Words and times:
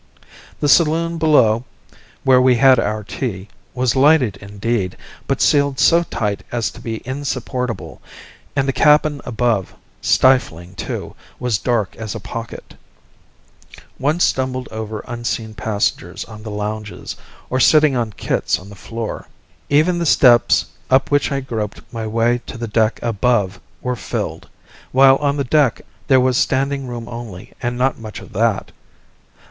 The 0.59 0.67
saloon 0.67 1.19
below, 1.19 1.63
where 2.23 2.41
we 2.41 2.55
had 2.55 2.79
our 2.79 3.03
tea, 3.03 3.49
was 3.75 3.95
lighted 3.95 4.35
indeed, 4.37 4.97
but 5.27 5.41
sealed 5.43 5.77
so 5.79 6.01
tight 6.01 6.41
as 6.51 6.71
to 6.71 6.81
be 6.81 7.03
insupportable; 7.05 8.01
and 8.55 8.67
the 8.67 8.73
cabin 8.73 9.21
above, 9.25 9.75
stifling 10.01 10.73
too, 10.73 11.13
was 11.37 11.59
dark 11.59 11.95
as 11.97 12.15
a 12.15 12.19
pocket. 12.19 12.73
One 13.99 14.19
stumbled 14.19 14.67
over 14.71 15.05
unseen 15.07 15.53
passengers 15.53 16.25
on 16.25 16.41
the 16.41 16.49
lounges, 16.49 17.15
or 17.51 17.59
sitting 17.59 17.95
on 17.95 18.13
kits 18.13 18.57
on 18.57 18.69
the 18.69 18.75
floor. 18.75 19.27
Even 19.69 19.99
the 19.99 20.07
steps 20.07 20.65
up 20.89 21.11
which 21.11 21.31
I 21.31 21.41
groped 21.41 21.81
my 21.93 22.07
way 22.07 22.41
to 22.47 22.57
the 22.57 22.67
deck 22.67 22.99
above 23.03 23.59
were 23.83 23.95
filled, 23.95 24.49
while 24.91 25.17
on 25.17 25.37
the 25.37 25.43
deck 25.43 25.81
there 26.07 26.19
was 26.19 26.37
standing 26.37 26.87
room 26.87 27.07
only 27.07 27.53
and 27.61 27.77
not 27.77 27.99
much 27.99 28.19
of 28.19 28.33
that. 28.33 28.71